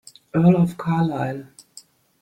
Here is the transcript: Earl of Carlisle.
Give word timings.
Earl 0.33 0.55
of 0.55 0.77
Carlisle. 0.77 1.45